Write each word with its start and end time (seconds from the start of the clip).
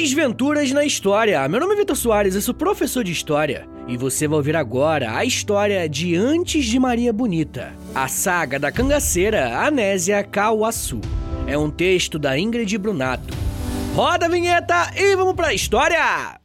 Desventuras 0.00 0.70
na 0.70 0.84
História. 0.84 1.46
Meu 1.48 1.58
nome 1.58 1.74
é 1.74 1.78
Vitor 1.78 1.96
Soares, 1.96 2.36
eu 2.36 2.40
sou 2.40 2.54
professor 2.54 3.02
de 3.02 3.10
História. 3.10 3.68
E 3.88 3.96
você 3.96 4.28
vai 4.28 4.36
ouvir 4.36 4.54
agora 4.54 5.16
a 5.16 5.24
história 5.24 5.88
de 5.88 6.14
Antes 6.14 6.66
de 6.66 6.78
Maria 6.78 7.12
Bonita, 7.12 7.74
a 7.92 8.06
saga 8.06 8.60
da 8.60 8.70
cangaceira 8.70 9.58
Anésia 9.58 10.22
Cauaçu. 10.22 11.00
É 11.48 11.58
um 11.58 11.68
texto 11.68 12.16
da 12.16 12.38
Ingrid 12.38 12.78
Brunato. 12.78 13.34
Roda 13.92 14.26
a 14.26 14.28
vinheta 14.28 14.92
e 14.94 15.16
vamos 15.16 15.34
pra 15.34 15.52
história! 15.52 16.37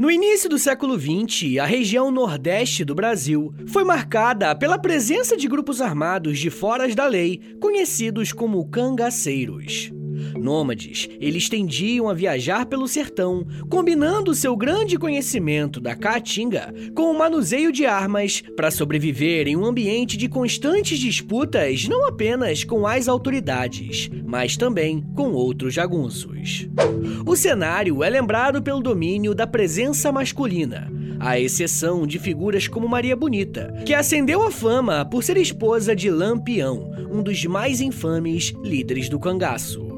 No 0.00 0.10
início 0.10 0.48
do 0.48 0.58
século 0.58 0.98
XX, 0.98 1.58
a 1.60 1.66
região 1.66 2.10
nordeste 2.10 2.86
do 2.86 2.94
Brasil 2.94 3.52
foi 3.66 3.84
marcada 3.84 4.56
pela 4.56 4.78
presença 4.78 5.36
de 5.36 5.46
grupos 5.46 5.82
armados 5.82 6.38
de 6.38 6.48
foras 6.48 6.94
da 6.94 7.06
lei, 7.06 7.38
conhecidos 7.60 8.32
como 8.32 8.66
cangaceiros. 8.66 9.92
Nômades, 10.38 11.08
eles 11.20 11.48
tendiam 11.48 12.08
a 12.08 12.14
viajar 12.14 12.66
pelo 12.66 12.88
sertão, 12.88 13.46
combinando 13.68 14.34
seu 14.34 14.56
grande 14.56 14.98
conhecimento 14.98 15.80
da 15.80 15.94
caatinga 15.94 16.72
com 16.94 17.10
o 17.10 17.18
manuseio 17.18 17.72
de 17.72 17.86
armas 17.86 18.42
para 18.56 18.70
sobreviver 18.70 19.48
em 19.48 19.56
um 19.56 19.64
ambiente 19.64 20.16
de 20.16 20.28
constantes 20.28 20.98
disputas 20.98 21.88
não 21.88 22.06
apenas 22.06 22.64
com 22.64 22.86
as 22.86 23.08
autoridades, 23.08 24.10
mas 24.24 24.56
também 24.56 25.02
com 25.14 25.32
outros 25.32 25.74
jagunços. 25.74 26.68
O 27.26 27.36
cenário 27.36 28.02
é 28.02 28.10
lembrado 28.10 28.62
pelo 28.62 28.80
domínio 28.80 29.34
da 29.34 29.46
presença 29.46 30.12
masculina, 30.12 30.90
à 31.18 31.38
exceção 31.38 32.06
de 32.06 32.18
figuras 32.18 32.66
como 32.66 32.88
Maria 32.88 33.14
Bonita, 33.14 33.74
que 33.84 33.94
ascendeu 33.94 34.42
à 34.42 34.50
fama 34.50 35.04
por 35.04 35.22
ser 35.22 35.36
esposa 35.36 35.94
de 35.94 36.10
Lampião, 36.10 36.90
um 37.10 37.22
dos 37.22 37.44
mais 37.44 37.80
infames 37.80 38.54
líderes 38.62 39.08
do 39.08 39.18
cangaço. 39.18 39.89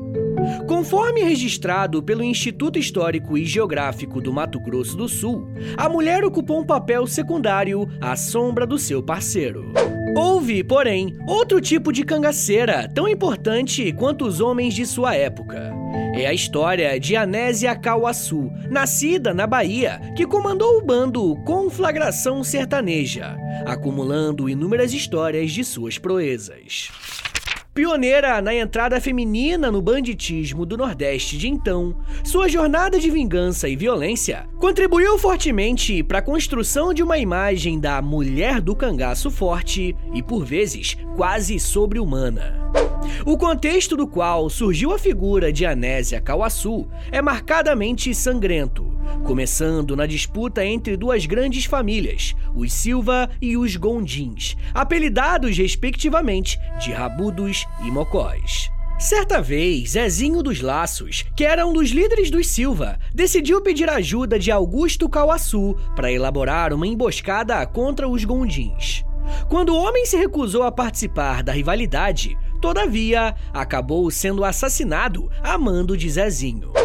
Conforme 0.67 1.23
registrado 1.23 2.03
pelo 2.03 2.23
Instituto 2.23 2.79
Histórico 2.79 3.37
e 3.37 3.45
Geográfico 3.45 4.21
do 4.21 4.33
Mato 4.33 4.61
Grosso 4.61 4.97
do 4.97 5.09
Sul, 5.09 5.49
a 5.77 5.89
mulher 5.89 6.25
ocupou 6.25 6.61
um 6.61 6.67
papel 6.67 7.07
secundário 7.07 7.89
à 8.01 8.17
sombra 8.17 8.67
do 8.67 8.79
seu 8.79 9.03
parceiro. 9.03 9.73
Houve, 10.15 10.63
porém, 10.63 11.17
outro 11.27 11.61
tipo 11.61 11.93
de 11.93 12.05
cangaceira 12.05 12.89
tão 12.95 13.09
importante 13.09 13.93
quanto 13.93 14.27
os 14.27 14.41
homens 14.41 14.75
de 14.75 14.85
sua 14.85 15.15
época. 15.15 15.73
É 16.15 16.27
a 16.27 16.35
história 16.35 17.01
de 17.01 17.17
Anésia 17.17 17.75
Cauaçu, 17.75 18.51
nascida 18.71 19.33
na 19.33 19.47
Bahia, 19.47 20.01
que 20.15 20.27
comandou 20.27 20.79
o 20.79 20.85
bando 20.85 21.37
Conflagração 21.45 22.45
Sertaneja, 22.45 23.37
acumulando 23.65 24.49
inúmeras 24.49 24.93
histórias 24.93 25.51
de 25.51 25.65
suas 25.65 25.97
proezas. 25.97 26.91
Pioneira 27.75 28.43
na 28.43 28.55
entrada 28.55 29.01
feminina 29.01 29.71
no 29.73 29.81
banditismo 29.81 30.67
do 30.67 30.77
Nordeste 30.77 31.39
de 31.39 31.49
então, 31.49 31.97
sua 32.23 32.47
jornada 32.47 33.01
de 33.01 33.11
vingança 33.11 33.67
e 33.67 33.75
violência 33.75 34.47
contribuiu 34.59 35.17
fortemente 35.17 36.03
para 36.03 36.19
a 36.19 36.23
construção 36.23 36.93
de 36.93 37.03
uma 37.03 37.17
imagem 37.17 37.81
da 37.81 38.03
mulher 38.03 38.61
do 38.61 38.77
cangaço 38.77 39.31
forte 39.31 39.97
e, 40.13 40.23
por 40.23 40.45
vezes, 40.45 40.99
quase 41.17 41.59
sobre-humana. 41.59 42.61
O 43.25 43.39
contexto 43.39 43.97
do 43.97 44.07
qual 44.07 44.51
surgiu 44.51 44.93
a 44.93 44.99
figura 44.99 45.51
de 45.51 45.65
Anésia 45.65 46.21
Cauaçu 46.21 46.87
é 47.11 47.23
marcadamente 47.23 48.15
sangrento, 48.15 48.92
começando 49.25 49.97
na 49.97 50.07
disputa 50.07 50.65
entre 50.65 50.97
duas 50.97 51.27
grandes 51.27 51.65
famílias, 51.65 52.35
os 52.55 52.73
Silva 52.73 53.31
e 53.41 53.57
os 53.57 53.77
Gondins, 53.77 54.57
apelidados 54.75 55.57
respectivamente 55.57 56.59
de 56.81 56.93
Rabudos 56.93 57.67
e 57.85 57.91
Mocós. 57.91 58.71
Certa 58.99 59.43
vez, 59.43 59.91
Zezinho 59.91 60.43
dos 60.43 60.61
Laços, 60.61 61.25
que 61.37 61.45
era 61.45 61.67
um 61.67 61.73
dos 61.73 61.91
líderes 61.91 62.31
dos 62.31 62.47
Silva, 62.47 62.99
decidiu 63.13 63.61
pedir 63.61 63.91
ajuda 63.91 64.39
de 64.39 64.51
Augusto 64.51 65.09
Cauaçu 65.09 65.75
para 65.97 66.13
elaborar 66.13 66.73
uma 66.73 66.87
emboscada 66.87 67.67
contra 67.67 68.09
os 68.09 68.25
Gondins. 68.25 69.05
Quando 69.49 69.71
o 69.71 69.77
homem 69.77 70.07
se 70.07 70.17
recusou 70.17 70.63
a 70.63 70.71
participar 70.71 71.43
da 71.43 71.53
rivalidade, 71.53 72.37
todavia 72.61 73.35
acabou 73.53 74.09
sendo 74.11 74.45
assassinado 74.45 75.29
a 75.43 75.59
mando 75.59 75.97
de 75.97 76.09
Zezinho. 76.09 76.82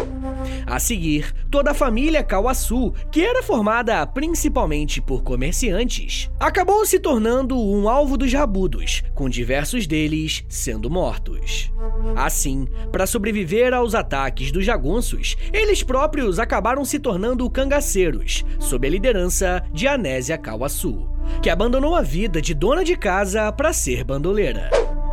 A 0.70 0.78
seguir, 0.78 1.32
toda 1.50 1.70
a 1.70 1.74
família 1.74 2.22
Cauaçu, 2.22 2.92
que 3.10 3.22
era 3.22 3.42
formada 3.42 4.06
principalmente 4.06 5.00
por 5.00 5.22
comerciantes, 5.22 6.30
acabou 6.38 6.84
se 6.84 6.98
tornando 6.98 7.58
um 7.58 7.88
alvo 7.88 8.18
dos 8.18 8.30
rabudos, 8.34 9.02
com 9.14 9.30
diversos 9.30 9.86
deles 9.86 10.44
sendo 10.46 10.90
mortos. 10.90 11.72
Assim, 12.14 12.68
para 12.92 13.06
sobreviver 13.06 13.72
aos 13.72 13.94
ataques 13.94 14.52
dos 14.52 14.62
jagunços, 14.62 15.38
eles 15.54 15.82
próprios 15.82 16.38
acabaram 16.38 16.84
se 16.84 16.98
tornando 16.98 17.48
cangaceiros, 17.48 18.44
sob 18.60 18.86
a 18.86 18.90
liderança 18.90 19.64
de 19.72 19.88
Anésia 19.88 20.36
Cauaçu, 20.36 21.08
que 21.40 21.48
abandonou 21.48 21.94
a 21.94 22.02
vida 22.02 22.42
de 22.42 22.52
dona 22.52 22.84
de 22.84 22.94
casa 22.94 23.50
para 23.50 23.72
ser 23.72 24.04
bandoleira. 24.04 24.68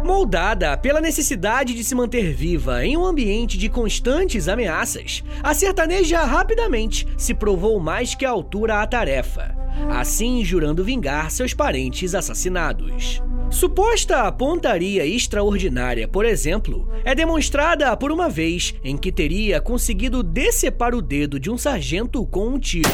Moldada 0.06 0.78
pela 0.78 1.02
necessidade 1.02 1.74
de 1.74 1.84
se 1.84 1.96
manter 1.96 2.32
viva 2.32 2.86
em 2.86 2.96
um 2.96 3.04
ambiente 3.04 3.58
de 3.58 3.68
constantes 3.68 4.48
ameaças, 4.48 5.24
a 5.42 5.52
sertaneja 5.52 6.24
rapidamente 6.24 7.08
se 7.18 7.34
provou 7.34 7.80
mais 7.80 8.14
que 8.14 8.24
à 8.24 8.30
altura 8.30 8.84
à 8.84 8.86
tarefa, 8.86 9.58
assim 9.90 10.46
jurando 10.46 10.84
vingar 10.84 11.32
seus 11.32 11.56
parentes 11.56 12.14
assassinados. 12.14 13.20
Suposta 13.50 14.32
pontaria 14.32 15.04
extraordinária, 15.08 16.08
por 16.08 16.24
exemplo, 16.24 16.88
é 17.04 17.16
demonstrada 17.16 17.98
por 17.98 18.12
uma 18.12 18.30
vez 18.30 18.76
em 18.84 18.96
que 18.96 19.12
teria 19.12 19.60
conseguido 19.60 20.22
decepar 20.22 20.94
o 20.94 21.02
dedo 21.02 21.40
de 21.40 21.50
um 21.50 21.58
sargento 21.58 22.24
com 22.28 22.50
um 22.50 22.60
tiro, 22.60 22.88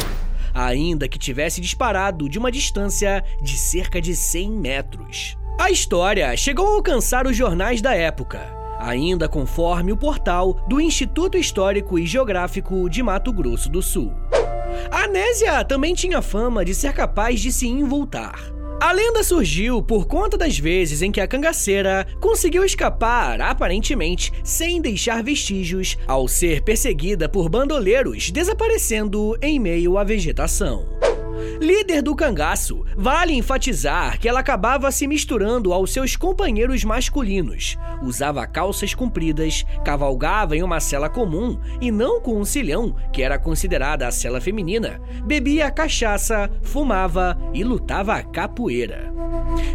ainda 0.53 1.09
que 1.09 1.19
tivesse 1.19 1.59
disparado 1.59 2.29
de 2.29 2.39
uma 2.39 2.49
distância 2.49 3.21
de 3.43 3.57
cerca 3.57 3.99
de 3.99 4.15
100 4.15 4.49
metros. 4.49 5.40
A 5.57 5.69
história 5.69 6.35
chegou 6.35 6.67
a 6.67 6.75
alcançar 6.75 7.27
os 7.27 7.35
jornais 7.35 7.81
da 7.81 7.93
época, 7.93 8.41
ainda 8.79 9.29
conforme 9.29 9.91
o 9.91 9.97
portal 9.97 10.53
do 10.67 10.81
Instituto 10.81 11.37
Histórico 11.37 11.99
e 11.99 12.05
Geográfico 12.05 12.89
de 12.89 13.03
Mato 13.03 13.31
Grosso 13.31 13.69
do 13.69 13.81
Sul. 13.81 14.11
A 14.89 15.03
Anésia 15.03 15.63
também 15.63 15.93
tinha 15.93 16.21
fama 16.21 16.65
de 16.65 16.73
ser 16.73 16.93
capaz 16.93 17.39
de 17.39 17.51
se 17.51 17.67
involtar. 17.67 18.39
A 18.81 18.91
lenda 18.91 19.23
surgiu 19.23 19.83
por 19.83 20.07
conta 20.07 20.35
das 20.35 20.57
vezes 20.57 21.03
em 21.03 21.11
que 21.11 21.21
a 21.21 21.27
cangaceira 21.27 22.07
conseguiu 22.19 22.65
escapar, 22.65 23.39
aparentemente, 23.39 24.33
sem 24.43 24.81
deixar 24.81 25.23
vestígios, 25.23 25.95
ao 26.07 26.27
ser 26.27 26.63
perseguida 26.63 27.29
por 27.29 27.47
bandoleiros 27.47 28.31
desaparecendo 28.31 29.37
em 29.39 29.59
meio 29.59 29.99
à 29.99 30.03
vegetação. 30.03 30.87
Líder 31.61 32.01
do 32.01 32.15
cangaço, 32.15 32.83
vale 32.97 33.33
enfatizar 33.33 34.19
que 34.19 34.27
ela 34.27 34.39
acabava 34.39 34.91
se 34.91 35.05
misturando 35.05 35.71
aos 35.71 35.93
seus 35.93 36.15
companheiros 36.15 36.83
masculinos. 36.83 37.77
Usava 38.01 38.47
calças 38.47 38.95
compridas, 38.95 39.63
cavalgava 39.85 40.57
em 40.57 40.63
uma 40.63 40.79
cela 40.79 41.07
comum 41.07 41.61
e 41.79 41.91
não 41.91 42.19
com 42.19 42.35
um 42.35 42.43
cilhão, 42.43 42.95
que 43.13 43.21
era 43.21 43.37
considerada 43.37 44.07
a 44.07 44.11
cela 44.11 44.41
feminina. 44.41 44.99
Bebia 45.23 45.69
cachaça, 45.69 46.49
fumava 46.63 47.37
e 47.53 47.63
lutava 47.63 48.23
capoeira. 48.23 49.13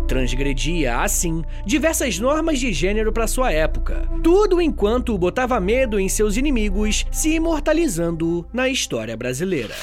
Transgredia, 0.07 0.99
assim, 0.99 1.43
diversas 1.65 2.19
normas 2.19 2.59
de 2.59 2.73
gênero 2.73 3.13
para 3.13 3.27
sua 3.27 3.53
época. 3.53 4.09
Tudo 4.23 4.61
enquanto 4.61 5.17
botava 5.19 5.59
medo 5.61 5.99
em 5.99 6.09
seus 6.09 6.37
inimigos, 6.37 7.07
se 7.11 7.35
imortalizando 7.35 8.47
na 8.53 8.69
história 8.69 9.17
brasileira. 9.17 9.75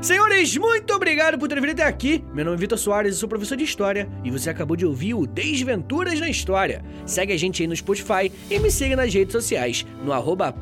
Senhores, 0.00 0.56
muito 0.56 0.92
obrigado 0.94 1.38
por 1.38 1.48
ter 1.48 1.60
vindo 1.60 1.70
até 1.70 1.84
aqui. 1.84 2.24
Meu 2.34 2.44
nome 2.44 2.56
é 2.56 2.60
Vitor 2.60 2.78
Soares, 2.78 3.12
eu 3.14 3.20
sou 3.20 3.28
professor 3.28 3.56
de 3.56 3.64
História 3.64 4.08
e 4.22 4.30
você 4.30 4.50
acabou 4.50 4.76
de 4.76 4.84
ouvir 4.84 5.14
o 5.14 5.26
Desventuras 5.26 6.20
na 6.20 6.28
História. 6.28 6.84
Segue 7.06 7.32
a 7.32 7.36
gente 7.36 7.62
aí 7.62 7.68
no 7.68 7.76
Spotify 7.76 8.30
e 8.50 8.58
me 8.58 8.70
siga 8.70 8.96
nas 8.96 9.12
redes 9.12 9.32
sociais, 9.32 9.86
no 10.04 10.12
arroba 10.12 10.54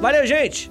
Valeu, 0.00 0.26
gente! 0.26 0.70